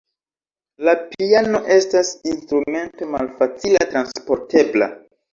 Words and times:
La 0.87 0.93
piano 1.09 1.59
estas 1.75 2.09
instrumento 2.31 3.09
malfacile 3.17 3.83
transportebla. 3.91 4.89